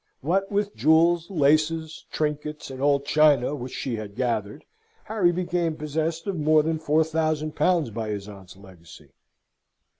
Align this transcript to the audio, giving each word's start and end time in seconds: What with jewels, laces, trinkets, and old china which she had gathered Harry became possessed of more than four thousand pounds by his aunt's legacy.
What 0.21 0.51
with 0.51 0.75
jewels, 0.75 1.29
laces, 1.29 2.07
trinkets, 2.11 2.71
and 2.71 2.81
old 2.81 3.05
china 3.05 3.53
which 3.53 3.71
she 3.73 3.97
had 3.97 4.15
gathered 4.15 4.65
Harry 5.03 5.31
became 5.31 5.75
possessed 5.75 6.25
of 6.25 6.39
more 6.39 6.63
than 6.63 6.79
four 6.79 7.03
thousand 7.03 7.55
pounds 7.55 7.91
by 7.91 8.09
his 8.09 8.27
aunt's 8.27 8.57
legacy. 8.57 9.11